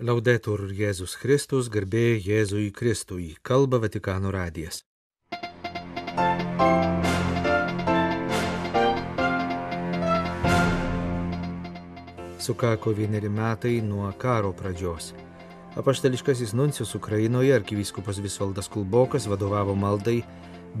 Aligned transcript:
Laudetur 0.00 0.62
Jėzus 0.72 1.12
Kristus, 1.20 1.66
garbė 1.68 2.14
Jėzui 2.24 2.70
Kristui, 2.72 3.34
kalba 3.44 3.76
Vatikano 3.82 4.30
radijas. 4.32 4.78
Sukako 12.40 12.94
vieneri 12.96 13.28
metai 13.28 13.74
nuo 13.84 14.08
karo 14.16 14.54
pradžios. 14.56 15.12
Apaštališkasis 15.76 16.56
nuncijus 16.56 16.96
Ukrainoje 16.96 17.52
arkivyskupas 17.60 18.24
Visvaldas 18.24 18.72
Kulbokas 18.72 19.28
vadovavo 19.28 19.76
maldai 19.76 20.22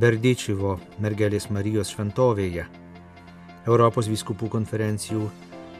Berdyčivo 0.00 0.78
mergelės 0.96 1.50
Marijos 1.52 1.92
šventovėje. 1.92 2.64
Europos 3.68 4.08
vyskupų 4.08 4.48
konferencijų 4.56 5.28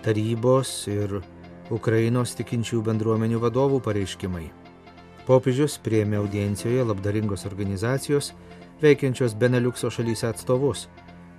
tarybos 0.04 0.82
ir 0.92 1.22
Ukrainos 1.70 2.34
tikinčių 2.38 2.80
bendruomenių 2.86 3.38
vadovų 3.44 3.78
pareiškimai. 3.86 4.48
Popiežius 5.26 5.76
prieėmė 5.84 6.18
audiencijoje 6.18 6.82
labdaringos 6.88 7.46
organizacijos 7.46 8.32
veikiančios 8.82 9.36
Beneliukso 9.38 9.90
šalyse 9.92 10.26
atstovus. 10.32 10.88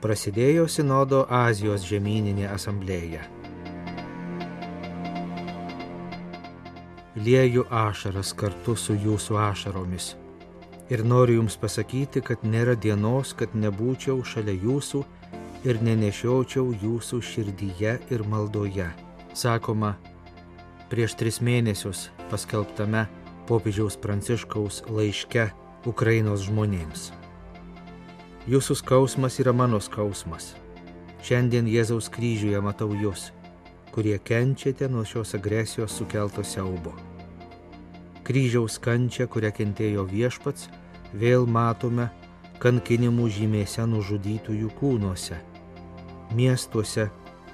Prasidėjo 0.02 0.70
Sinodo 0.72 1.26
Azijos 1.30 1.84
žemyninė 1.86 2.48
asamblėja. 2.50 3.26
Lieju 7.20 7.66
ašaras 7.70 8.32
kartu 8.34 8.78
su 8.80 8.96
jūsų 8.96 9.36
ašaromis. 9.38 10.14
Ir 10.92 11.04
noriu 11.06 11.42
jums 11.42 11.58
pasakyti, 11.60 12.24
kad 12.24 12.48
nėra 12.48 12.78
dienos, 12.80 13.36
kad 13.36 13.52
nebūčiau 13.56 14.24
šalia 14.24 14.56
jūsų 14.64 15.04
ir 15.68 15.84
nenešiočiau 15.84 16.72
jūsų 16.82 17.20
širdyje 17.22 17.98
ir 18.10 18.24
maldoje. 18.32 18.88
Sakoma, 19.38 19.94
prieš 20.92 21.16
tris 21.16 21.40
mėnesius 21.40 22.10
paskelbtame 22.28 23.06
popiežiaus 23.48 23.96
Pranciškaus 24.04 24.82
laiške 24.92 25.48
Ukrainos 25.88 26.44
žmonėms. 26.50 27.12
Jūsų 28.52 28.76
skausmas 28.82 29.40
yra 29.40 29.54
mano 29.56 29.80
skausmas. 29.80 30.52
Šiandien 31.24 31.70
Jėzaus 31.70 32.10
kryžiuje 32.12 32.60
matau 32.66 32.90
jūs, 32.92 33.30
kurie 33.96 34.18
kenčiate 34.20 34.90
nuo 34.92 35.06
šios 35.08 35.36
agresijos 35.38 35.96
sukelto 35.96 36.44
siaubo. 36.44 36.92
Kryžiaus 38.28 38.76
kančia, 38.82 39.30
kurią 39.32 39.54
kentėjo 39.56 40.04
viešpats, 40.12 40.68
vėl 41.14 41.48
matome 41.48 42.10
kankinimų 42.60 43.30
žymėse 43.40 43.88
nužudytųjų 43.88 44.76
kūnuose, 44.80 45.40
miestuose 46.36 47.08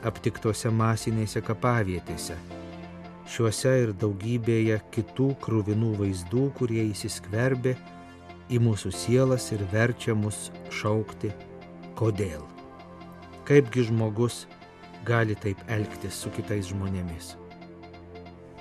aptiktose 0.08 0.72
masinėse 0.72 1.44
kapavietėse 1.44 2.57
šiuose 3.28 3.74
ir 3.84 3.94
daugybėje 4.00 4.80
kitų 4.96 5.32
krūvinų 5.44 5.94
vaizdų, 6.02 6.48
kurie 6.58 6.84
įsiskverbė 6.92 7.76
į 8.54 8.62
mūsų 8.64 8.94
sielas 8.96 9.50
ir 9.52 9.64
verčia 9.74 10.16
mus 10.16 10.48
šaukti, 10.72 11.34
kodėl. 12.00 12.46
Kaipgi 13.48 13.88
žmogus 13.90 14.46
gali 15.08 15.36
taip 15.40 15.60
elgtis 15.72 16.16
su 16.24 16.32
kitais 16.36 16.72
žmonėmis. 16.72 17.36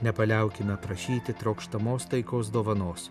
Nepaliaukime 0.06 0.76
prašyti 0.82 1.34
trokštamos 1.40 2.08
taikos 2.10 2.50
dovanos, 2.52 3.10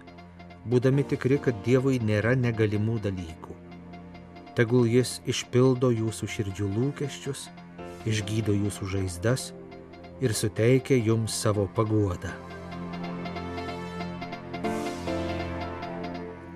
būdami 0.70 1.06
tikri, 1.08 1.39
kad 1.42 1.58
Dievui 1.66 1.98
nėra 2.03 2.36
negalimų 2.38 3.00
dalykų. 3.08 3.56
Tegul 4.56 4.88
Jis 4.88 5.17
išpildo 5.28 5.89
jūsų 5.92 6.30
širdžių 6.31 6.67
lūkesčius, 6.76 7.48
išgydo 8.08 8.53
jūsų 8.56 8.88
žaizdas, 8.94 9.50
ir 10.21 10.33
suteikia 10.33 10.97
jums 10.97 11.35
savo 11.41 11.67
paguodą. 11.75 12.31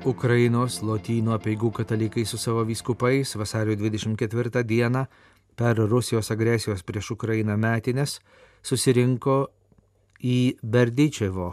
Ukrainos 0.08 0.80
lotynų 0.80 1.34
apieigų 1.36 1.74
katalikai 1.82 2.24
su 2.26 2.40
savo 2.40 2.64
vyskupais 2.64 3.36
vasario 3.36 3.76
24 3.76 4.64
dieną 4.64 5.06
per 5.60 5.76
Rusijos 5.76 6.32
agresijos 6.32 6.86
prieš 6.88 7.12
Ukrainą 7.18 7.58
metinės 7.60 8.22
susirinko 8.64 9.50
į 10.24 10.60
Berdyčevo 10.64 11.52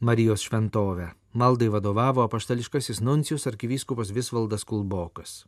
Marijos 0.00 0.44
šventovę. 0.44 1.14
Maldai 1.32 1.68
vadovavo 1.72 2.22
apaštališkasis 2.24 3.00
nuncijus 3.00 3.46
arkivyskupas 3.48 4.12
Visvaldas 4.12 4.64
Kulbokas. 4.64 5.46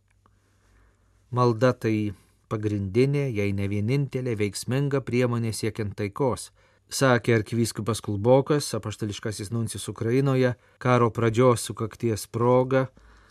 Malda 1.31 1.73
tai 1.73 2.15
pagrindinė, 2.49 3.29
jei 3.31 3.53
ne 3.53 3.69
vienintelė 3.69 4.37
veiksminga 4.41 5.03
priemonė 5.05 5.53
siekiant 5.53 5.97
taikos, 5.97 6.51
sakė 6.89 7.37
arkivyskupas 7.39 8.01
Kulbokas, 8.05 8.73
apaštališkasis 8.79 9.53
nuncijus 9.53 9.89
Ukrainoje, 9.93 10.55
karo 10.79 11.11
pradžios 11.11 11.69
sukakties 11.69 12.27
proga 12.27 12.89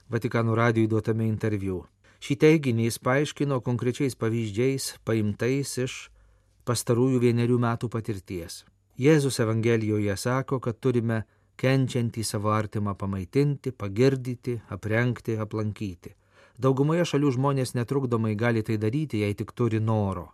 Vatikano 0.09 0.55
radijui 0.55 0.87
duotame 0.87 1.25
interviu. 1.27 1.81
Šį 2.23 2.37
teiginį 2.41 2.85
jis 2.87 2.97
paaiškino 3.03 3.59
konkrečiais 3.65 4.15
pavyzdžiais 4.15 4.93
paimtais 5.05 5.73
iš 5.83 5.95
pastarųjų 6.67 7.19
vienerių 7.25 7.57
metų 7.59 7.89
patirties. 7.91 8.63
Jėzus 8.97 9.41
Evangelijoje 9.43 10.15
sako, 10.17 10.61
kad 10.63 10.79
turime 10.79 11.25
kenčiantį 11.59 12.23
savo 12.23 12.53
artimą 12.55 12.95
pamaitinti, 12.97 13.73
pagirdyti, 13.75 14.55
aprengti, 14.73 15.35
aplankyti. 15.37 16.15
Daugumoje 16.57 17.05
šalių 17.05 17.35
žmonės 17.35 17.75
netrukdomai 17.77 18.33
gali 18.35 18.63
tai 18.65 18.79
daryti, 18.81 19.21
jei 19.21 19.35
tik 19.37 19.53
turi 19.53 19.79
noro. 19.79 20.31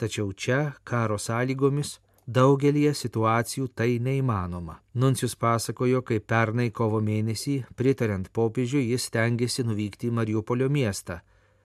Tačiau 0.00 0.32
čia, 0.32 0.72
karo 0.88 1.18
sąlygomis, 1.20 1.98
daugelie 2.26 2.94
situacijų 2.96 3.68
tai 3.76 3.98
neįmanoma. 4.00 4.78
Nuncijus 4.94 5.36
pasakojo, 5.36 6.00
kaip 6.08 6.24
pernai 6.26 6.70
kovo 6.70 7.02
mėnesį, 7.04 7.58
pritariant 7.76 8.32
popiežiui, 8.32 8.88
jis 8.94 9.10
tengiasi 9.12 9.66
nuvykti 9.68 10.08
į 10.08 10.16
Mariupolio 10.18 10.70
miestą, 10.72 11.20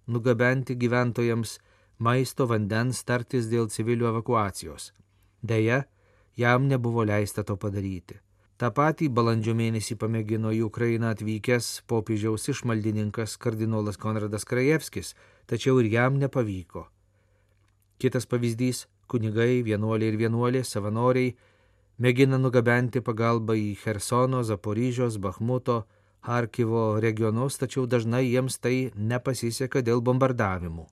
nugabenti 0.07 0.75
gyventojams 0.75 1.57
maisto, 1.97 2.45
vandens, 2.51 3.03
tartis 3.07 3.47
dėl 3.47 3.71
civilių 3.71 4.11
evakuacijos. 4.11 4.91
Deja, 5.41 5.85
jam 6.35 6.67
nebuvo 6.67 7.07
leista 7.07 7.43
to 7.43 7.55
padaryti. 7.55 8.19
Ta 8.57 8.71
patį 8.73 9.11
balandžio 9.13 9.53
mėnesį 9.53 9.99
pamėgino 10.01 10.49
į 10.49 10.63
Ukrainą 10.65 11.11
atvykęs 11.13 11.65
popiežiaus 11.91 12.47
išmaldininkas 12.49 13.35
kardinolas 13.37 13.99
Konradas 14.01 14.47
Krajevskis, 14.49 15.13
tačiau 15.45 15.77
ir 15.77 15.91
jam 15.93 16.17
nepavyko. 16.17 16.87
Kitas 18.01 18.25
pavyzdys- 18.25 18.87
kunigai, 19.11 19.61
vienuoliai 19.61 20.09
ir 20.13 20.17
vienuolė, 20.17 20.63
savanoriai 20.65 21.35
mėgina 21.99 22.39
nugabenti 22.41 23.01
pagalbą 23.01 23.53
į 23.53 23.77
Hersono, 23.83 24.41
Zaporyžios, 24.43 25.19
Bahmuto, 25.21 25.85
Harkivo 26.21 26.99
regionus, 26.99 27.57
tačiau 27.57 27.85
dažnai 27.85 28.25
jiems 28.25 28.57
tai 28.59 28.91
nepasiseka 28.95 29.81
dėl 29.81 30.01
bombardavimų. 30.01 30.87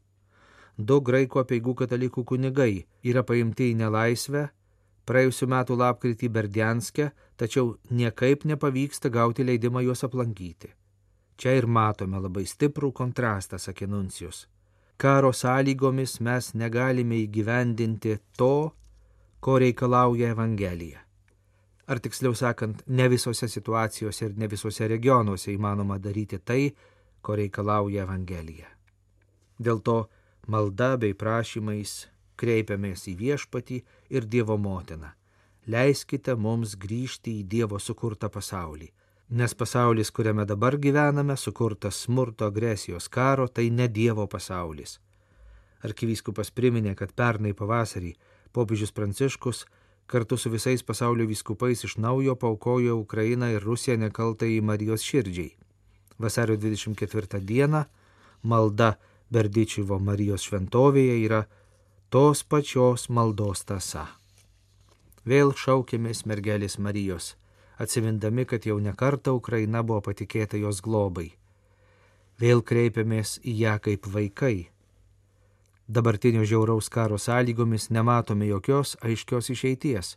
Du 0.78 1.02
graikų 1.02 1.42
apieigų 1.42 1.74
katalikų 1.82 2.24
kunigai 2.26 2.86
yra 3.04 3.24
paimti 3.24 3.72
į 3.72 3.76
nelaisvę 3.82 4.50
praėjusiu 5.06 5.48
metu 5.52 5.78
lapkritį 5.78 6.30
Berdianske, 6.30 7.12
tačiau 7.38 7.76
niekaip 7.90 8.46
nepavyksta 8.46 9.10
gauti 9.10 9.46
leidimą 9.46 9.84
juos 9.86 10.04
aplankyti. 10.08 10.72
Čia 11.38 11.58
ir 11.60 11.68
matome 11.68 12.20
labai 12.22 12.46
stiprų 12.48 12.92
kontrastą, 12.96 13.60
sakė 13.60 13.88
Nuncijus. 13.92 14.46
Karo 14.98 15.34
sąlygomis 15.36 16.22
mes 16.24 16.54
negalime 16.56 17.20
įgyvendinti 17.26 18.18
to, 18.40 18.72
ko 19.44 19.58
reikalauja 19.60 20.32
Evangelija. 20.32 21.02
Ar 21.86 22.00
tiksliau 22.02 22.34
sakant, 22.34 22.82
ne 22.88 23.10
visose 23.12 23.50
situacijose 23.52 24.26
ir 24.26 24.38
ne 24.40 24.48
visose 24.50 24.88
regionuose 24.88 25.52
įmanoma 25.54 26.00
daryti 26.02 26.40
tai, 26.40 26.72
ko 27.22 27.36
reikalauja 27.36 28.08
Evangelija. 28.08 28.72
Dėl 29.60 29.84
to 29.86 29.98
malda 30.48 30.96
bei 30.98 31.14
prašymais 31.14 32.08
kreipiamės 32.40 33.08
į 33.12 33.16
viešpatį 33.22 33.80
ir 34.10 34.28
Dievo 34.30 34.58
motiną. 34.58 35.14
Leiskite 35.68 36.36
mums 36.36 36.76
grįžti 36.78 37.40
į 37.40 37.48
Dievo 37.50 37.80
sukurtą 37.80 38.30
pasaulį. 38.30 38.92
Nes 39.30 39.56
pasaulis, 39.58 40.12
kuriame 40.14 40.46
dabar 40.46 40.78
gyvename, 40.78 41.34
sukurtas 41.38 42.04
smurto 42.06 42.46
agresijos 42.46 43.08
karo, 43.10 43.48
tai 43.48 43.72
ne 43.74 43.88
Dievo 43.90 44.28
pasaulis. 44.30 45.00
Arkivyskupas 45.86 46.52
priminė, 46.54 46.94
kad 46.96 47.14
pernai 47.18 47.54
pavasarį 47.58 48.14
popiežius 48.54 48.94
Pranciškus 48.94 49.66
kartu 50.06 50.38
su 50.38 50.52
visais 50.54 50.84
pasaulio 50.86 51.26
vyskupais 51.26 51.84
iš 51.84 51.98
naujo 51.98 52.36
paukojo 52.36 52.98
Ukrainą 53.02 53.50
ir 53.56 53.66
Rusiją 53.66 53.98
nekaltai 53.98 54.54
į 54.60 54.62
Marijos 54.62 55.02
širdžiai. 55.02 55.56
Vasario 56.22 56.56
24 56.62 57.42
dieną 57.42 57.84
malda 58.44 58.94
Berdyčivo 59.34 59.98
Marijos 60.00 60.46
šventovėje 60.46 61.18
yra 61.26 61.42
tos 62.10 62.44
pačios 62.44 63.10
maldos 63.10 63.64
tasa. 63.66 64.08
Vėl 65.26 65.54
šaukėmės 65.58 66.26
mergelės 66.30 66.78
Marijos, 66.78 67.36
atsimindami, 67.82 68.46
kad 68.46 68.66
jau 68.66 68.78
nekarta 68.80 69.34
Ukraina 69.34 69.82
buvo 69.84 70.02
patikėta 70.10 70.58
jos 70.58 70.82
globai. 70.86 71.32
Vėl 72.40 72.62
kreipiamės 72.62 73.40
į 73.44 73.58
ją 73.64 73.80
kaip 73.80 74.08
vaikai. 74.08 74.70
Dabartinio 75.88 76.44
žiauraus 76.46 76.90
karo 76.90 77.18
sąlygomis 77.18 77.90
nematome 77.90 78.48
jokios 78.50 78.98
aiškios 79.02 79.50
išeities, 79.54 80.16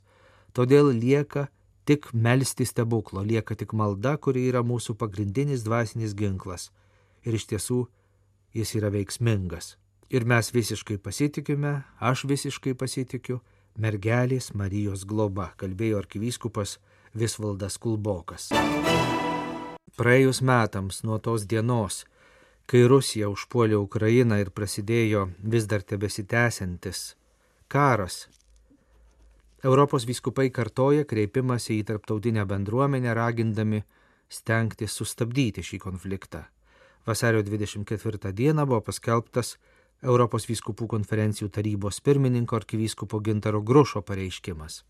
Todėl 0.58 0.90
lieka 0.90 1.48
tik 1.86 2.08
melsti 2.12 2.66
stebuklo, 2.66 3.22
lieka 3.22 3.54
tik 3.54 3.74
malda, 3.76 4.16
kuri 4.16 4.48
yra 4.50 4.64
mūsų 4.66 4.96
pagrindinis 4.98 5.64
dvasinis 5.66 6.16
ginklas. 6.18 6.70
Ir 7.22 7.36
iš 7.38 7.48
tiesų 7.52 7.84
jis 8.56 8.74
yra 8.78 8.90
veiksmingas. 8.90 9.76
Ir 10.08 10.24
mes 10.24 10.48
visiškai 10.54 10.96
pasitikime, 11.04 11.82
aš 12.00 12.24
visiškai 12.24 12.72
pasitikiu, 12.74 13.42
mergelės 13.76 14.54
Marijos 14.56 15.04
globa, 15.04 15.50
kalbėjo 15.60 15.98
arkivyskupas 16.00 16.78
Visvaldas 17.12 17.76
Kulbokas. 17.76 18.48
Praėjus 19.98 20.40
metams 20.40 21.02
nuo 21.04 21.18
tos 21.20 21.44
dienos, 21.50 22.06
kai 22.64 22.86
Rusija 22.88 23.28
užpuolė 23.28 23.76
Ukrainą 23.76 24.40
ir 24.40 24.48
prasidėjo 24.48 25.28
vis 25.44 25.68
dar 25.68 25.84
tebesitęsiantis 25.84 27.04
karas, 27.68 28.28
Europos 29.64 30.04
vyskupai 30.06 30.52
kartoja 30.54 31.04
kreipimąsi 31.04 31.80
į 31.80 31.86
tarptautinę 31.88 32.44
bendruomenę, 32.46 33.10
ragindami 33.14 33.82
stengtis 34.30 34.94
sustabdyti 34.94 35.64
šį 35.66 35.80
konfliktą. 35.82 36.44
Vasario 37.04 37.42
24 37.42 38.32
dieną 38.32 38.66
buvo 38.66 38.80
paskelbtas 38.86 39.56
Europos 40.02 40.46
vyskupų 40.46 40.86
konferencijų 40.94 41.48
tarybos 41.50 42.00
pirmininko 42.00 42.56
arkivyskupo 42.56 43.20
Gintaro 43.20 43.62
Grušo 43.62 44.02
pareiškimas. 44.02 44.84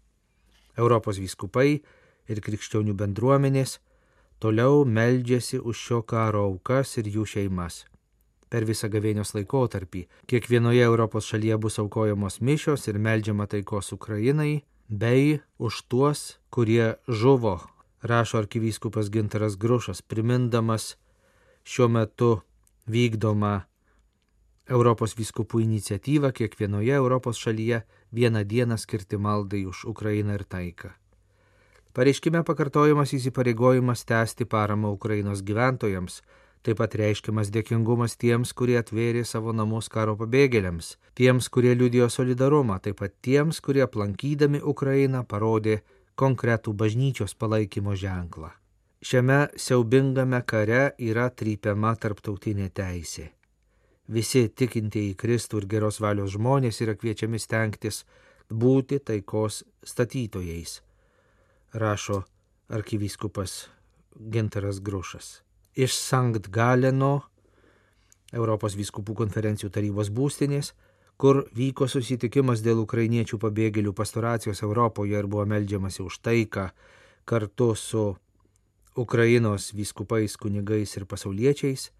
Europos 0.76 1.18
vyskupai 1.18 1.80
ir 2.28 2.40
krikščionių 2.44 2.94
bendruomenės 2.94 3.78
toliau 4.38 4.84
meldžiasi 4.84 5.60
už 5.60 5.84
šio 5.86 6.02
karo 6.02 6.44
aukas 6.50 6.98
ir 7.00 7.08
jų 7.08 7.24
šeimas 7.24 7.86
per 8.48 8.64
visą 8.64 8.88
gavėnios 8.88 9.34
laikotarpį. 9.36 10.06
Kiekvienoje 10.28 10.84
Europos 10.84 11.28
šalyje 11.28 11.58
bus 11.60 11.78
aukojamos 11.82 12.40
mišios 12.40 12.88
ir 12.88 12.98
melžiama 12.98 13.46
taikos 13.46 13.92
Ukrainai, 13.92 14.64
bei 14.88 15.40
už 15.58 15.82
tuos, 15.88 16.38
kurie 16.50 16.96
žuvo, 17.08 17.58
rašo 18.02 18.40
arkivyskupas 18.40 19.10
Gintaras 19.12 19.58
Grušas, 19.60 20.00
primindamas 20.02 20.96
šiuo 21.64 21.88
metu 21.92 22.30
vykdomą 22.88 23.68
Europos 24.68 25.14
vyskupų 25.18 25.62
iniciatyvą 25.64 26.32
kiekvienoje 26.32 26.94
Europos 26.94 27.40
šalyje 27.40 27.82
vieną 28.12 28.44
dieną 28.44 28.76
skirti 28.76 29.16
maldai 29.16 29.64
už 29.66 29.84
Ukrainą 29.84 30.34
ir 30.38 30.44
taiką. 30.44 30.90
Pareiškime 31.94 32.44
pakartojamas 32.44 33.14
įsipareigojimas 33.16 34.04
tęsti 34.04 34.44
paramą 34.44 34.92
Ukrainos 34.92 35.42
gyventojams, 35.42 36.22
Taip 36.66 36.80
pat 36.80 36.94
reiškiamas 36.98 37.52
dėkingumas 37.54 38.16
tiems, 38.18 38.50
kurie 38.52 38.74
atvėrė 38.80 39.22
savo 39.24 39.54
namus 39.54 39.86
karo 39.88 40.16
pabėgėliams, 40.18 40.96
tiems, 41.16 41.46
kurie 41.54 41.74
liudijo 41.78 42.08
solidarumą, 42.10 42.80
taip 42.82 42.98
pat 42.98 43.14
tiems, 43.22 43.60
kurie 43.62 43.84
aplankydami 43.86 44.60
Ukrainą 44.72 45.22
parodė 45.24 45.78
konkretų 46.18 46.74
bažnyčios 46.82 47.36
palaikymo 47.38 47.94
ženklą. 47.94 48.50
Šiame 48.98 49.40
siaubingame 49.54 50.42
kare 50.42 50.82
yra 50.98 51.30
trypiama 51.30 51.94
tarptautinė 51.94 52.72
teisė. 52.74 53.30
Visi 54.08 54.46
tikintieji 54.48 55.16
Kristų 55.20 55.62
ir 55.62 55.66
geros 55.68 56.00
valios 56.00 56.32
žmonės 56.32 56.80
yra 56.80 56.94
kviečiami 56.96 57.36
stengtis 57.38 58.04
būti 58.48 59.02
taikos 59.04 59.62
statytojais, 59.84 60.78
rašo 61.76 62.22
arkivyskupas 62.72 63.66
Gintaras 64.16 64.80
Grušas. 64.80 65.42
Iš 65.76 65.92
Sankt 65.92 66.48
Galeno, 66.50 67.28
Europos 68.32 68.74
vyskupų 68.76 69.14
konferencijų 69.22 69.70
tarybos 69.72 70.08
būstinės, 70.08 70.72
kur 71.20 71.44
vyko 71.52 71.88
susitikimas 71.88 72.62
dėl 72.64 72.80
ukrainiečių 72.82 73.38
pabėgėlių 73.42 73.92
pastoracijos 73.92 74.62
Europoje 74.64 75.18
ir 75.18 75.28
buvo 75.28 75.44
melžiamasi 75.50 76.02
už 76.04 76.20
taiką 76.24 76.70
kartu 77.28 77.74
su 77.76 78.16
Ukrainos 78.96 79.72
vyskupais, 79.76 80.36
kunigais 80.36 80.96
ir 80.96 81.04
pasauliečiais, 81.06 81.90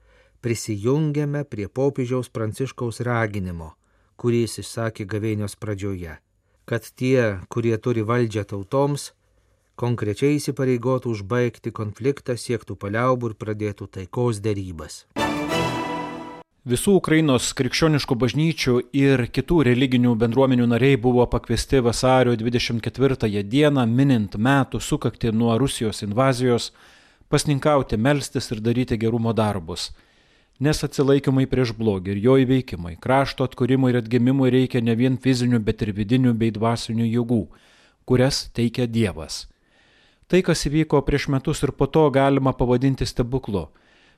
prisijungėme 0.44 1.44
prie 1.44 1.68
popiežiaus 1.68 2.30
pranciškaus 2.34 3.00
raginimo, 3.06 3.74
kurį 4.16 4.44
jis 4.46 4.58
išsakė 4.64 5.06
gavėnios 5.12 5.56
pradžioje, 5.60 6.18
kad 6.68 6.90
tie, 6.94 7.38
kurie 7.52 7.76
turi 7.78 8.04
valdžią 8.06 8.44
tautoms, 8.52 9.12
konkrečiai 9.78 10.38
įsipareigotų 10.38 11.14
užbaigti 11.14 11.72
konfliktą, 11.74 12.34
siektų 12.34 12.76
paliaubų 12.82 13.32
ir 13.32 13.38
pradėtų 13.38 13.90
taikos 13.98 14.42
dėrybas. 14.42 15.04
Visų 16.68 16.98
Ukrainos 16.98 17.46
krikščioniškų 17.56 18.14
bažnyčių 18.20 18.72
ir 18.92 19.22
kitų 19.32 19.62
religinių 19.70 20.10
bendruomenių 20.20 20.66
nariai 20.68 20.98
buvo 21.00 21.24
pakviesti 21.30 21.80
vasario 21.80 22.34
24 22.36 23.30
dieną, 23.54 23.86
minint 23.86 24.36
metų 24.36 24.80
sukakti 24.82 25.32
nuo 25.32 25.54
Rusijos 25.56 26.02
invazijos, 26.04 26.72
pasninkauti, 27.32 27.96
melstis 27.96 28.50
ir 28.52 28.60
daryti 28.60 28.98
gerumo 29.00 29.32
darbus. 29.32 29.88
Nes 30.58 30.80
atsilaikymai 30.82 31.46
prieš 31.46 31.70
blogį 31.78 32.16
ir 32.16 32.22
jo 32.24 32.32
įveikimai, 32.42 32.96
krašto 32.98 33.46
atkūrimui 33.46 33.92
ir 33.92 34.00
atgimimui 34.00 34.50
reikia 34.50 34.80
ne 34.82 34.96
vien 34.98 35.14
fizinių, 35.14 35.60
bet 35.62 35.84
ir 35.86 35.92
vidinių 35.94 36.32
bei 36.34 36.50
dvasinių 36.50 37.06
jėgų, 37.06 37.44
kurias 38.04 38.48
teikia 38.56 38.88
Dievas. 38.90 39.44
Tai, 40.26 40.40
kas 40.42 40.66
įvyko 40.66 40.98
prieš 41.06 41.28
metus 41.30 41.62
ir 41.62 41.70
po 41.72 41.86
to 41.86 42.02
galima 42.10 42.50
pavadinti 42.52 43.06
stebuklu. 43.06 43.68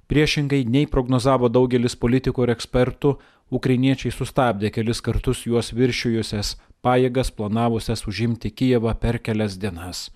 Priešingai 0.08 0.64
nei 0.64 0.88
prognozavo 0.90 1.50
daugelis 1.52 1.94
politikų 1.94 2.46
ir 2.46 2.54
ekspertų, 2.56 3.12
ukrainiečiai 3.52 4.10
sustabdė 4.10 4.72
kelis 4.74 5.04
kartus 5.04 5.44
juos 5.46 5.70
viršijusias 5.76 6.56
pajėgas 6.82 7.30
planavusias 7.36 8.06
užimti 8.08 8.50
Kijevą 8.50 8.96
per 8.98 9.20
kelias 9.20 9.58
dienas. 9.60 10.08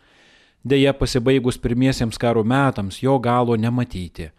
Deja, 0.65 0.95
pasibaigus 0.97 1.61
pirmiesiems 1.61 2.17
karo 2.19 2.43
metams 2.43 3.03
jo 3.05 3.19
galo 3.21 3.55
nematyti. 3.61 4.31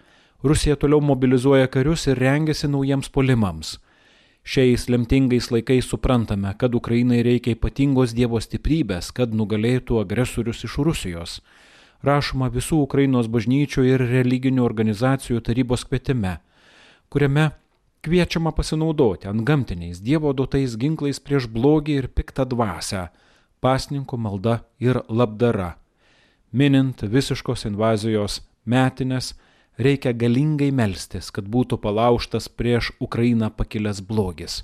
Rusija 0.46 0.76
toliau 0.76 1.02
mobilizuoja 1.02 1.68
karius 1.68 2.04
ir 2.06 2.20
rengiasi 2.22 2.68
naujiems 2.70 3.08
polimams. 3.10 3.80
Šiais 4.46 4.84
lemtingais 4.94 5.48
laikais 5.50 5.88
suprantame, 5.90 6.52
kad 6.58 6.76
Ukrainai 6.78 7.24
reikia 7.26 7.56
ypatingos 7.56 8.12
Dievo 8.14 8.38
stiprybės, 8.38 9.10
kad 9.10 9.32
nugalėtų 9.34 9.98
agresorius 10.04 10.60
iš 10.68 10.76
Rusijos. 10.86 11.40
Rašoma 12.06 12.52
visų 12.54 12.84
Ukrainos 12.86 13.26
bažnyčių 13.26 13.88
ir 13.90 14.04
religinių 14.06 14.62
organizacijų 14.62 15.42
tarybos 15.42 15.88
kvietime, 15.90 16.36
kuriame 17.10 17.48
kviečiama 18.06 18.54
pasinaudoti 18.54 19.26
ant 19.32 19.42
gamtiniais 19.48 19.98
Dievo 19.98 20.30
duotais 20.38 20.76
ginklais 20.78 21.18
prieš 21.18 21.48
blogį 21.50 21.96
ir 22.04 22.08
piktą 22.14 22.46
dvasę- 22.46 23.08
pasninkų 23.66 24.22
malda 24.22 24.60
ir 24.78 25.02
labdara. 25.10 25.80
Minint 26.54 27.02
visiškos 27.02 27.66
invazijos 27.66 28.42
metinės, 28.64 29.34
reikia 29.78 30.14
galingai 30.14 30.72
melstis, 30.72 31.32
kad 31.32 31.48
būtų 31.52 31.80
palauštas 31.84 32.48
prieš 32.50 32.92
Ukrainą 33.00 33.50
pakilęs 33.52 34.02
blogis. 34.02 34.64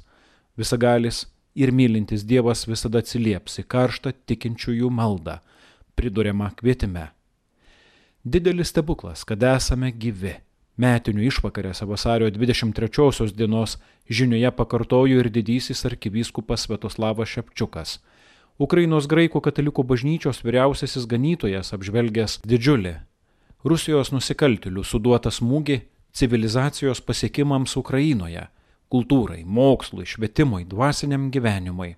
Visagalis 0.58 1.26
ir 1.56 1.72
mylintis 1.72 2.24
Dievas 2.28 2.64
visada 2.68 3.02
atsilieps 3.04 3.60
į 3.60 3.68
karštą 3.68 4.14
tikinčiųjų 4.28 4.92
maldą, 4.92 5.40
priduriama 5.96 6.52
kvietime. 6.56 7.10
Didelis 8.24 8.72
stebuklas, 8.72 9.26
kad 9.26 9.44
esame 9.44 9.92
gyvi. 9.92 10.38
Metinių 10.82 11.28
išvakarėse 11.28 11.86
vasario 11.86 12.30
23 12.32 13.36
dienos 13.36 13.76
žinioje 14.10 14.52
pakartojo 14.56 15.20
ir 15.20 15.30
didysis 15.30 15.84
arkivyskupas 15.86 16.66
Svetoslavas 16.66 17.30
Šepčiukas. 17.30 18.00
Ukrainos 18.62 19.08
graikų 19.10 19.42
katalikų 19.42 19.84
bažnyčios 19.84 20.42
vyriausiasis 20.46 21.08
ganytojas 21.10 21.74
apžvelgęs 21.76 22.40
didžiulį 22.46 22.96
Rusijos 23.62 24.10
nusikaltėlių 24.10 24.82
suduotą 24.82 25.30
smūgį 25.30 25.76
civilizacijos 26.18 27.02
pasiekimams 27.06 27.76
Ukrainoje- 27.78 28.48
kultūrai, 28.92 29.46
mokslui, 29.46 30.06
švietimui, 30.06 30.66
dvasiniam 30.66 31.30
gyvenimui. 31.30 31.96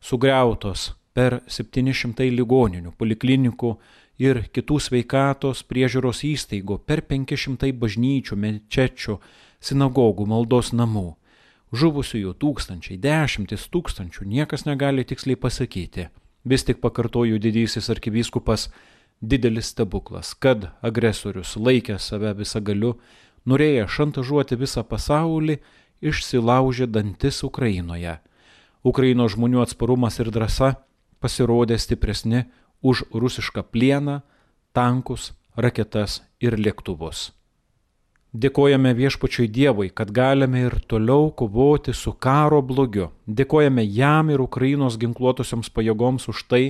Sugriautos 0.00 0.92
per 1.14 1.40
700 1.48 2.28
ligoninių, 2.30 2.92
poliklinikų 2.98 3.78
ir 4.18 4.42
kitų 4.52 4.78
sveikatos 4.80 5.64
priežiūros 5.64 6.20
įstaigų, 6.22 6.78
per 6.84 7.00
500 7.00 7.72
bažnyčių, 7.72 8.36
mečečių, 8.36 9.18
sinagogų, 9.60 10.26
maldos 10.26 10.72
namų. 10.72 11.16
Žuvusiųjų 11.72 12.34
tūkstančiai, 12.34 13.00
dešimtis 13.00 13.68
tūkstančių, 13.72 14.26
niekas 14.26 14.66
negali 14.66 15.02
tiksliai 15.04 15.36
pasakyti. 15.36 16.08
Vis 16.44 16.62
tik 16.62 16.80
pakartoju 16.80 17.38
didysis 17.38 17.88
arkivyskupas 17.90 18.68
didelis 19.20 19.70
stebuklas, 19.72 20.34
kad 20.34 20.70
agresorius 20.82 21.56
laikė 21.56 21.98
save 21.98 22.34
visagaliu, 22.38 22.94
norėję 23.46 23.86
šantažuoti 23.88 24.58
visą 24.60 24.84
pasaulį, 24.86 25.58
išsilaužė 26.04 26.88
dantis 26.90 27.42
Ukrainoje. 27.44 28.18
Ukrainos 28.84 29.32
žmonių 29.36 29.62
atsparumas 29.64 30.20
ir 30.20 30.30
drąsa 30.32 30.74
pasirodė 31.24 31.78
stipresni 31.80 32.44
už 32.84 33.06
rusišką 33.12 33.64
plieną, 33.72 34.20
tankus, 34.76 35.32
raketas 35.56 36.20
ir 36.40 36.58
lėktuvus. 36.60 37.30
Dėkojame 38.34 38.90
viešpačiui 38.98 39.46
Dievui, 39.46 39.92
kad 39.94 40.10
galime 40.10 40.64
ir 40.66 40.74
toliau 40.90 41.28
kovoti 41.30 41.92
su 41.94 42.12
karo 42.12 42.58
blogiu. 42.66 43.12
Dėkojame 43.30 43.84
jam 43.86 44.32
ir 44.34 44.42
Ukrainos 44.42 44.98
ginkluotosioms 44.98 45.70
pajėgoms 45.70 46.26
už 46.32 46.42
tai, 46.50 46.64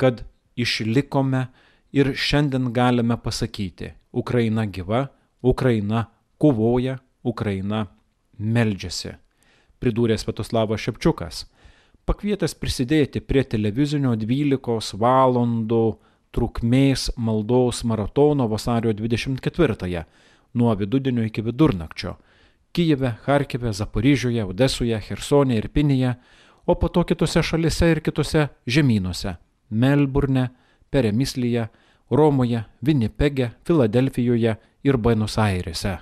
kad 0.00 0.24
išlikome 0.58 1.46
ir 1.92 2.12
šiandien 2.14 2.72
galime 2.74 3.16
pasakyti, 3.22 3.92
Ukraina 4.12 4.66
gyva, 4.66 5.06
Ukraina 5.42 6.06
kovoja, 6.38 6.98
Ukraina 7.22 7.86
meldžiasi, 8.38 9.14
pridūrė 9.80 10.18
Svetoslavas 10.18 10.82
Šepčiukas, 10.82 11.46
pakvietęs 12.08 12.54
prisidėti 12.58 13.20
prie 13.20 13.44
televizinio 13.44 14.14
12 14.18 14.98
valandų 14.98 15.82
trukmės 16.34 17.08
maldos 17.16 17.84
maratono 17.84 18.48
vasario 18.48 18.92
24-ąją 18.92 20.04
nuo 20.54 20.74
vidudienio 20.76 21.24
iki 21.28 21.42
vidurnakčio 21.42 22.16
Kyjive, 22.72 23.14
Harkive, 23.24 23.72
Zaporižiuje, 23.72 24.44
Odesoje, 24.44 24.98
Hersonė 25.08 25.56
ir 25.58 25.70
Pinėje, 25.72 26.14
o 26.68 26.76
po 26.76 26.90
to 26.92 27.04
kitose 27.08 27.42
šalise 27.42 27.88
ir 27.94 28.00
kitose 28.04 28.48
žemynuose- 28.68 29.36
Melburne, 29.70 30.48
Peremislyje, 30.90 31.68
Romoje, 32.10 32.64
Vinnipege, 32.80 33.50
Filadelfijoje 33.64 34.56
ir 34.82 34.96
Buenos 34.96 35.36
Airėse. 35.38 35.98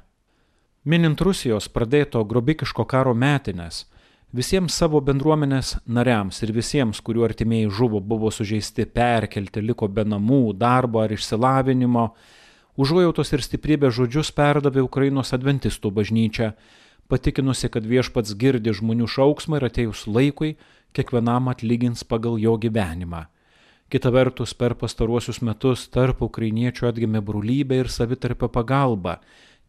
Minint 0.87 1.21
Rusijos 1.21 1.67
pradėto 1.75 2.23
grobikiško 2.23 2.85
karo 2.87 3.11
metinės, 3.15 3.85
visiems 4.31 4.77
savo 4.79 5.01
bendruomenės 5.03 5.73
nariams 5.87 6.39
ir 6.47 6.53
visiems, 6.55 7.01
kurių 7.03 7.25
artimieji 7.27 7.73
žuvo, 7.75 7.99
buvo 7.99 8.31
sužeisti, 8.31 8.87
perkelti, 8.87 9.65
liko 9.67 9.89
be 9.89 10.05
namų, 10.07 10.55
darbo 10.55 11.03
ar 11.03 11.11
išsilavinimo, 11.17 12.07
užuojautos 12.79 13.33
ir 13.35 13.43
stiprybės 13.43 13.97
žodžius 13.99 14.31
perdavė 14.37 14.85
Ukrainos 14.87 15.35
adventistų 15.35 15.91
bažnyčia, 15.99 16.53
patikinusi, 17.11 17.71
kad 17.73 17.87
viešpats 17.87 18.37
girdi 18.39 18.71
žmonių 18.71 19.11
šauksmą 19.11 19.59
ir 19.59 19.67
atėjus 19.71 20.07
laikui 20.07 20.55
kiekvienam 20.95 21.51
atlygins 21.51 22.07
pagal 22.07 22.39
jo 22.39 22.55
gyvenimą. 22.63 23.27
Kita 23.89 24.11
vertus, 24.11 24.51
per 24.55 24.75
pastaruosius 24.75 25.39
metus 25.47 25.85
tarp 25.95 26.25
ukrainiečių 26.27 26.89
atgimė 26.89 27.21
brolybė 27.23 27.85
ir 27.85 27.91
savitarpio 27.95 28.49
pagalba, 28.51 29.21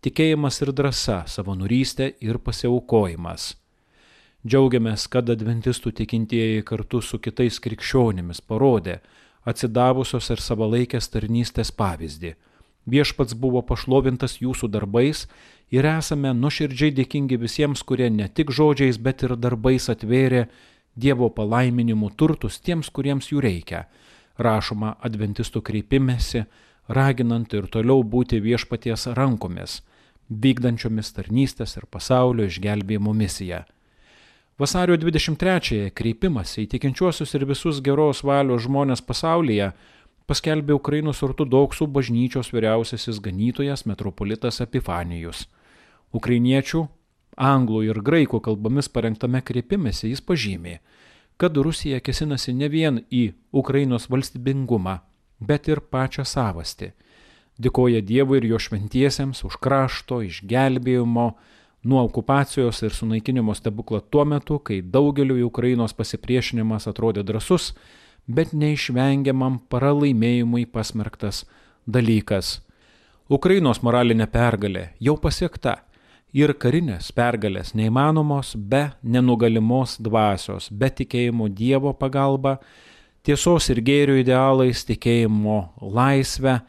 tikėjimas 0.01 0.57
ir 0.63 0.71
drąsa, 0.73 1.19
savanorystė 1.29 2.07
ir 2.25 2.39
pasiaukojimas. 2.41 3.51
Džiaugiamės, 4.41 5.05
kad 5.13 5.29
adventistų 5.29 5.93
tikintieji 5.99 6.63
kartu 6.65 7.03
su 7.05 7.19
kitais 7.21 7.59
krikščionimis 7.61 8.41
parodė 8.41 9.01
atsidavusios 9.45 10.31
ir 10.33 10.41
savalaikės 10.41 11.11
tarnystės 11.13 11.69
pavyzdį. 11.69 12.33
Viešpats 12.89 13.37
buvo 13.37 13.61
pašlovintas 13.61 14.39
jūsų 14.41 14.71
darbais 14.73 15.27
ir 15.69 15.85
esame 15.85 16.33
nuoširdžiai 16.33 16.95
dėkingi 17.03 17.37
visiems, 17.37 17.85
kurie 17.85 18.09
ne 18.09 18.31
tik 18.33 18.49
žodžiais, 18.49 18.97
bet 18.97 19.27
ir 19.27 19.35
darbais 19.37 19.91
atvėrė 19.93 20.47
Dievo 20.97 21.29
palaiminimų 21.29 22.15
turtus 22.17 22.57
tiems, 22.57 22.87
kuriems 22.89 23.27
jų 23.29 23.43
reikia. 23.45 23.83
Rašoma 24.37 24.95
adventistų 25.01 25.63
kreipimėsi, 25.65 26.45
raginant 26.87 27.53
ir 27.53 27.67
toliau 27.73 28.03
būti 28.03 28.39
viešpaties 28.43 29.09
rankomis 29.17 29.81
vykdančiomis 30.29 31.13
tarnystės 31.15 31.77
ir 31.79 31.87
pasaulio 31.89 32.47
išgelbėjimo 32.47 33.13
misiją. 33.15 33.63
Vasario 34.57 34.97
23-ąją 34.97 35.91
kreipimas 35.93 36.55
į 36.57 36.65
tikinčiuosius 36.73 37.35
ir 37.37 37.45
visus 37.45 37.79
geros 37.85 38.23
valios 38.25 38.65
žmonės 38.65 39.03
pasaulyje 39.05 39.71
paskelbė 40.27 40.73
Ukrainos 40.75 41.21
ortodoksų 41.23 41.87
bažnyčios 41.93 42.49
vyriausiasis 42.51 43.21
ganytojas 43.23 43.85
metropolitas 43.87 44.59
Epifanijus. 44.65 45.45
Ukrainiečių, 46.11 46.87
anglų 47.37 47.83
ir 47.91 48.01
graikų 48.01 48.41
kalbomis 48.43 48.89
parengtame 48.89 49.43
kreipimėse 49.45 50.09
jis 50.09 50.23
pažymė, 50.25 50.79
kad 51.37 51.57
Rusija 51.57 51.99
kesinasi 51.99 52.53
ne 52.53 52.69
vien 52.69 53.03
į 53.11 53.33
Ukrainos 53.51 54.09
valstybingumą, 54.09 54.99
bet 55.39 55.67
ir 55.67 55.81
pačią 55.81 56.25
savastį 56.25 56.93
Dėkoja 57.57 58.03
Dievui 58.05 58.37
ir 58.37 58.51
jo 58.51 58.59
šventiesiems 58.61 59.41
už 59.47 59.55
krašto 59.57 60.19
išgelbėjimo 60.21 61.25
nuo 61.89 62.01
okupacijos 62.05 62.83
ir 62.85 62.93
sunaikinimo 62.93 63.55
stebuklą 63.57 64.03
tuo 64.13 64.25
metu, 64.29 64.59
kai 64.59 64.83
daugeliu 64.85 65.39
Ukrainos 65.47 65.95
pasipriešinimas 65.97 66.85
atrodė 66.91 67.23
drasus, 67.25 67.71
bet 68.29 68.53
neišvengiamam 68.53 69.57
pralaimėjimui 69.73 70.67
pasmerktas 70.69 71.45
dalykas. 71.89 72.59
Ukrainos 73.33 73.81
moralinė 73.81 74.29
pergalė 74.29 74.91
jau 75.01 75.17
pasiekta 75.17 75.79
ir 76.35 76.53
karinės 76.59 77.11
pergalės 77.15 77.73
neįmanomos 77.77 78.55
be 78.57 78.89
nenugalimos 79.03 79.97
dvasios, 80.03 80.69
be 80.71 80.89
tikėjimo 80.89 81.47
Dievo 81.49 81.93
pagalba, 81.93 82.57
tiesos 83.23 83.69
ir 83.69 83.81
gėrio 83.81 84.17
idealais, 84.19 84.83
tikėjimo 84.87 85.59
laisvę, 85.81 86.59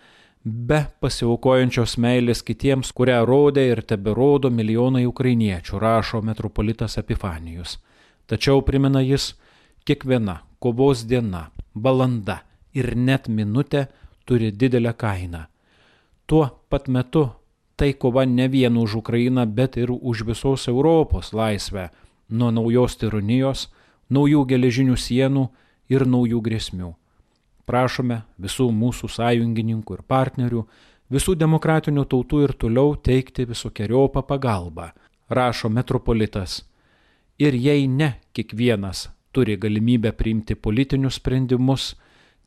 be 0.44 0.84
pasiaukojančios 1.02 1.96
meilės 1.98 2.42
kitiems, 2.46 2.92
kurią 2.92 3.24
rodė 3.26 3.66
ir 3.72 3.82
teberodo 3.82 4.50
milijonai 4.50 5.04
ukrainiečių, 5.06 5.78
rašo 5.78 6.22
metropolitas 6.22 6.98
Epifanijus. 6.98 7.78
Tačiau 8.28 8.62
primena 8.62 9.02
jis, 9.02 9.34
kiekviena 9.84 10.42
kovos 10.60 11.04
diena, 11.08 11.48
valanda 11.74 12.42
ir 12.76 12.94
net 12.96 13.28
minutė 13.28 13.86
turi 14.28 14.52
didelę 14.52 14.92
kainą. 14.94 15.46
Tuo 16.28 16.48
pat 16.68 16.88
metu 16.92 17.28
tai 17.78 17.92
kova 17.94 18.26
ne 18.26 18.48
vien 18.50 18.76
už 18.76 18.98
Ukrainą, 19.00 19.46
bet 19.46 19.76
ir 19.78 19.94
už 19.94 20.26
visos 20.26 20.68
Europos 20.68 21.32
laisvę 21.32 21.88
nuo 22.28 22.50
naujos 22.50 22.98
tironijos, 22.98 23.68
naujų 24.10 24.44
geležinių 24.50 24.96
sienų 24.98 25.48
ir 25.88 26.04
naujų 26.04 26.42
grėsmių 26.42 26.96
prašome 27.68 28.22
visų 28.40 28.70
mūsų 28.72 29.10
sąjungininkų 29.12 29.98
ir 29.98 30.04
partnerių, 30.08 30.64
visų 31.12 31.36
demokratinių 31.40 32.06
tautų 32.08 32.42
ir 32.46 32.54
toliau 32.62 32.96
teikti 32.96 33.46
visokiojopą 33.48 34.24
pagalbą, 34.28 34.90
rašo 35.28 35.68
metropolitas. 35.72 36.62
Ir 37.38 37.54
jei 37.54 37.86
ne 37.86 38.14
kiekvienas 38.34 39.08
turi 39.32 39.58
galimybę 39.60 40.14
priimti 40.16 40.56
politinius 40.56 41.20
sprendimus, 41.20 41.92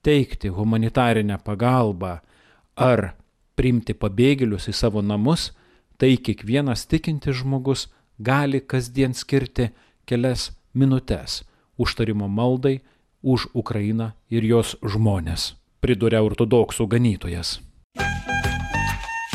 teikti 0.02 0.50
humanitarinę 0.50 1.38
pagalbą 1.46 2.18
ar 2.76 3.12
priimti 3.62 3.94
pabėgėlius 3.94 4.72
į 4.72 4.74
savo 4.74 5.04
namus, 5.06 5.52
tai 6.02 6.16
kiekvienas 6.18 6.88
tikintis 6.90 7.44
žmogus 7.44 7.92
gali 8.18 8.58
kasdien 8.66 9.14
skirti 9.14 9.70
kelias 10.10 10.50
minutės 10.74 11.44
užtarimo 11.78 12.26
maldai 12.26 12.80
už 13.22 13.52
Ukrainą 13.54 14.14
ir 14.34 14.48
jos 14.50 14.74
žmonės, 14.82 15.54
priduria 15.78 16.24
ortodoksų 16.26 16.88
ganytojas. 16.90 17.60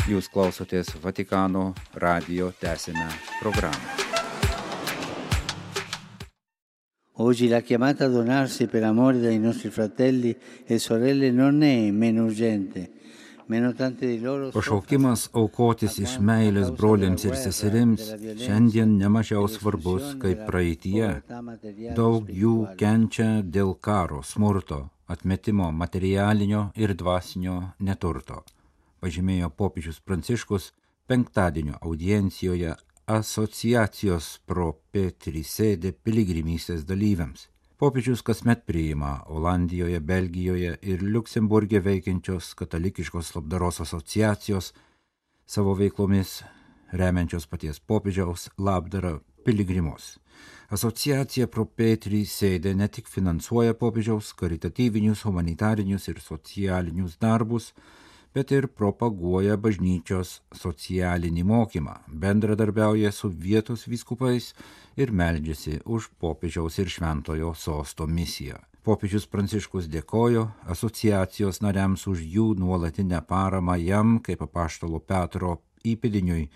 Jūs 0.07 0.27
klausotės 0.31 0.91
Vatikano 1.03 1.73
radio 1.95 2.51
tęsinę 2.51 3.07
programą. 3.39 3.95
Oggi 7.19 7.47
la 7.49 7.61
chiamata 7.61 8.05
a 8.05 8.09
donarsi 8.09 8.67
per 8.67 8.83
amore 8.83 9.19
dai 9.19 9.39
nostri 9.39 9.71
fratelli 9.71 10.35
e 10.67 10.77
sorelle 10.77 11.31
non 11.31 11.63
è 11.63 11.89
meno 11.91 12.25
urgente, 12.25 12.96
Pašaukimas 13.47 15.21
aukotis 15.39 15.95
iš 16.03 16.17
meilės 16.29 16.71
broliams 16.79 17.23
ir 17.27 17.35
seserims 17.39 18.09
šiandien 18.41 18.97
nemažiau 18.99 19.47
svarbus 19.47 20.09
kaip 20.23 20.41
praeitie. 20.49 21.13
Daug 21.95 22.27
jų 22.41 22.55
kenčia 22.81 23.29
dėl 23.57 23.71
karo, 23.87 24.19
smurto, 24.31 24.81
atmetimo 25.07 25.71
materialinio 25.71 26.65
ir 26.75 26.95
dvasinio 26.99 27.57
neturto, 27.79 28.43
pažymėjo 28.99 29.53
popiežius 29.55 30.03
Pranciškus 30.03 30.73
penktadienio 31.07 31.79
audiencijoje 31.79 32.75
asociacijos 33.07 34.33
pro 34.45 34.73
Petri 34.91 35.45
sėdė 35.47 35.93
piligrimystės 36.03 36.83
dalyviams. 36.83 37.47
Popiežius 37.77 38.21
kasmet 38.25 38.63
priima 38.65 39.23
Olandijoje, 39.29 39.99
Belgijoje 40.01 40.71
ir 40.81 41.01
Luksemburgė 41.13 41.77
veikiančios 41.85 42.55
katalikiškos 42.57 43.35
labdaros 43.35 43.77
asociacijos 43.83 44.71
savo 45.45 45.75
veiklomis 45.77 46.31
remiančios 47.01 47.45
paties 47.45 47.77
popiežiaus 47.77 48.47
labdarą 48.57 49.19
piligrimus. 49.45 50.17
Asociacija 50.73 51.45
Propetri 51.53 52.23
sėdė 52.25 52.73
ne 52.73 52.87
tik 52.89 53.13
finansuoja 53.13 53.77
popiežiaus 53.77 54.33
karitatyvinius, 54.41 55.21
humanitarinius 55.29 56.09
ir 56.09 56.17
socialinius 56.17 57.19
darbus, 57.21 57.75
bet 58.35 58.51
ir 58.51 58.67
propaguoja 58.67 59.57
bažnyčios 59.57 60.41
socialinį 60.55 61.43
mokymą, 61.47 61.95
bendradarbiauja 62.07 63.11
su 63.11 63.29
vietos 63.29 63.87
vyskupais 63.87 64.53
ir 64.97 65.11
meldžiasi 65.11 65.81
už 65.85 66.09
popiežiaus 66.19 66.79
ir 66.79 66.91
šventojo 66.91 67.53
sosto 67.55 68.07
misiją. 68.07 68.59
Popiežius 68.87 69.25
Pranciškus 69.27 69.89
dėkojo 69.91 70.45
asociacijos 70.71 71.59
nariams 71.59 72.05
už 72.07 72.21
jų 72.23 72.53
nuolatinę 72.59 73.19
paramą 73.27 73.75
jam 73.81 74.19
kaip 74.23 74.45
apaštalo 74.45 75.01
Petro 75.03 75.57
įpėdiniui, 75.83 76.47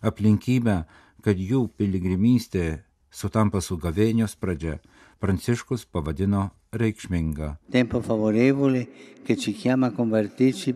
aplinkybę, 0.00 0.78
kad 1.24 1.36
jų 1.40 1.66
piligrimystė 1.76 2.84
sutampa 3.14 3.60
su 3.60 3.76
gavėnios 3.80 4.36
pradžia, 4.36 4.78
Pranciškus 5.20 5.84
pavadino 5.86 6.50
reikšminga. 6.74 7.58
Tempo 7.70 8.00
favorevole 8.00 8.88
che 9.24 9.36
ci 9.36 9.52
chiama 9.52 9.86
a 9.86 9.90
convertirci 9.90 10.74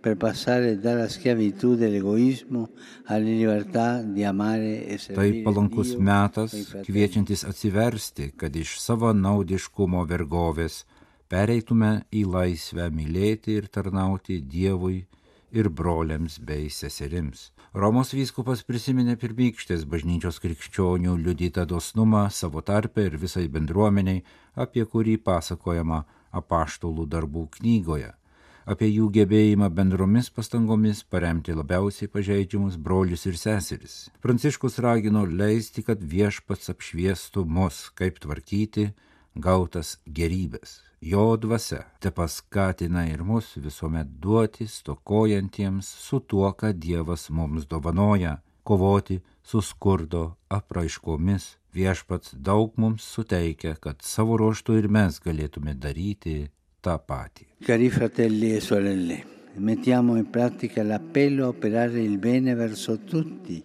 per 0.00 0.16
passare 0.16 0.78
dalla 0.78 1.08
schiavitù 1.08 1.74
dell'egoismo 1.74 2.70
alla 3.04 3.24
libertà 3.24 4.02
di 4.02 4.24
amare 4.24 4.86
e 4.86 4.96
servire 4.98 5.30
Tai 5.30 5.42
palankus 5.42 5.94
metas, 5.94 6.54
kviečiantis 6.82 7.44
atsiversti, 7.44 8.32
kad 8.36 8.56
iš 8.56 8.78
savo 8.80 9.12
naudiškumo 9.12 10.06
vergovės 10.08 10.86
pereitume 11.30 12.06
į 12.10 12.24
laisvę 12.26 12.88
mylėti 12.90 13.60
ir 13.60 13.68
tarnauti 13.68 14.40
Dievui 14.40 15.04
ir 15.52 15.68
broliams 15.68 16.40
bei 16.40 16.70
seserims. 16.70 17.50
Romos 17.70 18.10
vyskupas 18.10 18.64
prisiminė 18.66 19.14
pirmykštės 19.14 19.84
bažnyčios 19.86 20.40
krikščionių 20.42 21.16
liudytą 21.22 21.68
dosnumą 21.70 22.24
savo 22.34 22.64
tarpe 22.66 23.04
ir 23.06 23.14
visai 23.14 23.46
bendruomeniai, 23.46 24.24
apie 24.58 24.82
kurį 24.84 25.20
pasakojama 25.22 26.04
apaštalų 26.42 27.06
darbų 27.06 27.46
knygoje 27.58 28.10
apie 28.70 28.86
jų 28.90 29.08
gebėjimą 29.14 29.70
bendromis 29.74 30.28
pastangomis 30.30 31.02
paremti 31.02 31.54
labiausiai 31.56 32.10
pažeidžiamus 32.12 32.76
brolius 32.76 33.26
ir 33.26 33.38
seseris. 33.40 33.96
Pranciškus 34.22 34.78
ragino 34.84 35.24
leisti, 35.26 35.82
kad 35.86 36.02
viešpats 36.02 36.70
apšviestų 36.74 37.46
mus, 37.46 37.88
kaip 37.98 38.20
tvarkyti 38.22 38.90
gautas 39.34 39.98
gerybės. 40.06 40.89
Jo 41.00 41.36
dvasia 41.40 41.84
te 41.98 42.10
paskatina 42.12 43.06
ir 43.08 43.22
mus 43.24 43.54
visuomet 43.56 44.08
duoti 44.20 44.66
stokojantiems 44.68 45.86
su 46.06 46.18
tuo, 46.20 46.50
ką 46.52 46.74
Dievas 46.76 47.30
mums 47.30 47.64
dovanoja, 47.70 48.34
kovoti 48.62 49.16
su 49.42 49.62
skurdo 49.64 50.34
apraiškomis. 50.48 51.46
Viešpats 51.72 52.34
daug 52.34 52.76
mums 52.76 53.06
suteikia, 53.14 53.78
kad 53.80 54.02
savo 54.02 54.36
ruoštų 54.36 54.76
ir 54.82 54.90
mes 54.92 55.16
galėtume 55.24 55.72
daryti 55.72 56.50
tą 56.84 56.98
patį. 57.00 57.48
Cari 57.64 57.88
fratelli 57.88 58.52
e 58.58 58.60
sorelle, 58.60 59.18
mettiamo 59.56 60.18
in 60.20 60.28
pratica 60.28 60.84
l'appello 60.84 61.46
a 61.46 61.54
operare 61.54 62.02
il 62.02 62.18
bene 62.18 62.54
verso 62.54 62.98
tutti, 62.98 63.62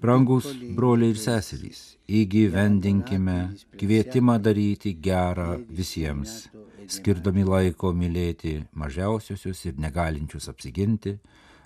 Brangus 0.00 0.46
broliai 0.76 1.12
ir 1.12 1.18
seserys, 1.20 1.80
įgyvendinkime 2.08 3.36
kvietimą 3.80 4.38
daryti 4.40 4.94
gerą 5.06 5.58
visiems, 5.68 6.48
skirdami 6.88 7.44
laiko 7.44 7.92
mylėti 7.92 8.54
mažiausiosius 8.72 9.60
ir 9.68 9.76
negalinčius 9.84 10.48
apsiginti, 10.48 11.18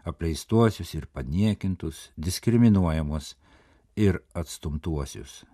apleistuosius 0.07 0.95
ir 0.99 1.07
paniekintus, 1.15 2.11
diskriminuojamus 2.19 3.37
ir 3.97 4.19
atstumtuosius. 4.35 5.45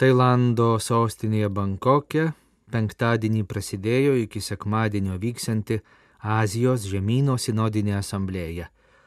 Tailando 0.00 0.68
sostinėje 0.82 1.48
Bankokė 1.54 2.30
penktadienį 2.72 3.44
prasidėjo 3.46 4.14
iki 4.24 4.40
sekmadienio 4.42 5.18
vyksianti 5.20 5.80
Azijos 6.20 6.84
žemynų 6.84 7.38
sinodinė 7.40 7.94
asamblėja. 7.96 8.66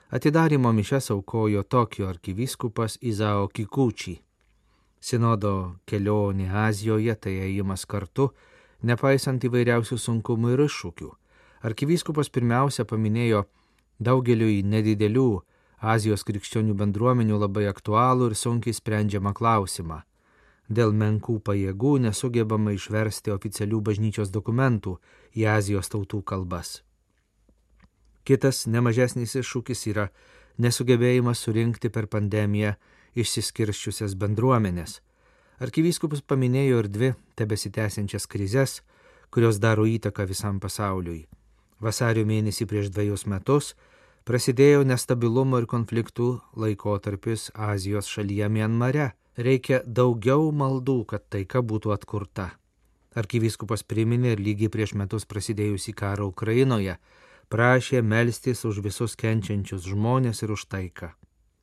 Atidarimo 0.09 0.71
mišes 0.73 1.11
aukojo 1.13 1.61
Tokijo 1.63 2.07
arkivyskupas 2.09 2.97
Izao 3.01 3.47
Kikučiai. 3.53 4.21
Sinodo 4.99 5.75
kelionė 5.85 6.47
Azijoje 6.49 7.13
tai 7.15 7.33
ėjimas 7.45 7.85
kartu, 7.85 8.31
nepaisant 8.81 9.43
įvairiausių 9.45 9.97
sunkumų 9.97 10.53
ir 10.55 10.63
iššūkių. 10.65 11.09
Arkivyskupas 11.69 12.31
pirmiausia 12.33 12.85
paminėjo 12.85 13.43
daugeliui 13.99 14.63
nedidelių 14.65 15.43
Azijos 15.83 16.23
krikščionių 16.25 16.73
bendruomenių 16.73 17.37
labai 17.37 17.67
aktualų 17.69 18.31
ir 18.31 18.35
sunkiai 18.39 18.73
sprendžiamą 18.73 19.35
klausimą. 19.37 19.99
Dėl 20.65 20.95
menkų 20.97 21.37
pajėgų 21.45 21.93
nesugebama 22.07 22.73
išversti 22.73 23.35
oficialių 23.35 23.83
bažnyčios 23.85 24.33
dokumentų 24.33 24.97
į 25.37 25.45
Azijos 25.59 25.93
tautų 25.93 26.23
kalbas. 26.23 26.81
Kitas 28.23 28.63
nemažesnis 28.71 29.35
iššūkis 29.35 29.81
yra 29.91 30.07
nesugebėjimas 30.63 31.41
surinkti 31.43 31.89
per 31.91 32.07
pandemiją 32.07 32.75
išsiskirščiusias 33.19 34.15
bendruomenės. 34.19 35.01
Arkivyskupas 35.63 36.23
paminėjo 36.25 36.79
ir 36.81 36.89
dvi 36.89 37.09
tebesitęsiančias 37.39 38.27
krizes, 38.31 38.81
kurios 39.29 39.59
daro 39.59 39.85
įtaką 39.89 40.25
visam 40.29 40.61
pasauliui. 40.63 41.25
Vasario 41.83 42.23
mėnesį 42.25 42.67
prieš 42.69 42.89
dviejus 42.95 43.25
metus 43.27 43.73
prasidėjo 44.23 44.85
nestabilumo 44.87 45.59
ir 45.59 45.67
konfliktų 45.67 46.29
laikotarpis 46.55 47.49
Azijos 47.53 48.07
šalyje 48.07 48.49
Mianmare. 48.49 49.11
Reikia 49.35 49.81
daugiau 49.83 50.51
maldų, 50.53 50.99
kad 51.09 51.25
taika 51.33 51.63
būtų 51.65 51.91
atkurta. 51.95 52.51
Arkivyskupas 53.17 53.83
priminė 53.83 54.35
ir 54.35 54.41
lygiai 54.41 54.71
prieš 54.71 54.93
metus 54.97 55.25
prasidėjusį 55.29 55.93
karą 55.97 56.29
Ukrainoje 56.31 56.97
prašė 57.49 58.01
melstis 58.01 58.65
už 58.65 58.79
visus 58.85 59.15
kenčiančius 59.15 59.87
žmonės 59.89 60.43
ir 60.43 60.53
už 60.55 60.67
taiką. 60.69 61.13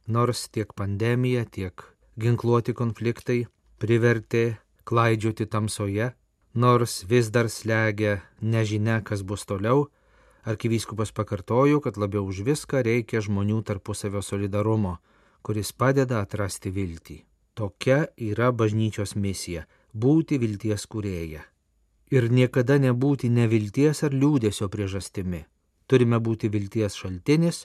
Nors 0.06 0.48
tiek 0.48 0.72
pandemija, 0.74 1.44
tiek 1.44 1.84
ginkluoti 2.18 2.74
konfliktai 2.74 3.46
privertė 3.78 4.58
klaidžioti 4.84 5.46
tamsoje, 5.46 6.12
nors 6.54 7.04
vis 7.08 7.30
dar 7.30 7.48
slegia 7.48 8.20
nežinia, 8.40 9.00
kas 9.00 9.22
bus 9.22 9.46
toliau, 9.46 9.88
arkivyskupas 10.44 11.12
pakartojo, 11.12 11.80
kad 11.80 11.96
labiau 11.96 12.26
už 12.26 12.42
viską 12.44 12.82
reikia 12.84 13.22
žmonių 13.22 13.62
tarpusavio 13.62 14.22
solidarumo, 14.22 14.98
kuris 15.42 15.72
padeda 15.72 16.20
atrasti 16.24 16.72
viltį. 16.74 17.22
Tokia 17.54 18.08
yra 18.16 18.50
bažnyčios 18.52 19.16
misija- 19.16 19.66
būti 20.02 20.38
vilties 20.38 20.86
kurėja. 20.86 21.42
Ir 22.10 22.28
niekada 22.28 22.78
nebūti 22.78 23.30
nevilties 23.30 24.02
ar 24.02 24.10
liūdėsio 24.10 24.68
priežastimi. 24.68 25.44
Turime 25.90 26.20
būti 26.22 26.46
vilties 26.54 26.94
šaltinis, 26.94 27.64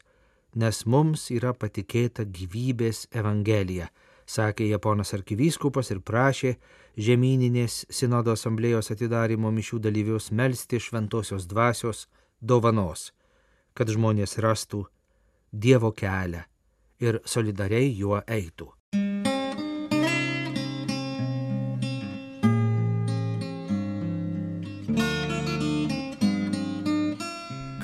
nes 0.58 0.80
mums 0.90 1.28
yra 1.36 1.52
patikėta 1.54 2.26
gyvybės 2.26 3.06
evangelija, 3.14 3.92
sakė 4.26 4.66
Japonas 4.72 5.14
arkivyskupas 5.14 5.92
ir 5.94 6.02
prašė 6.02 6.56
žemyninės 6.98 7.84
sinodo 7.94 8.34
asamblėjos 8.34 8.90
atidarimo 8.96 9.52
mišių 9.54 9.82
dalyvius 9.84 10.32
melstį 10.32 10.82
šventosios 10.88 11.46
dvasios 11.52 12.08
dovanos, 12.42 13.12
kad 13.78 13.94
žmonės 13.94 14.40
rastų 14.42 14.86
Dievo 15.56 15.94
kelią 15.96 16.42
ir 17.00 17.22
solidariai 17.24 17.94
juo 17.96 18.18
eitų. 18.26 18.72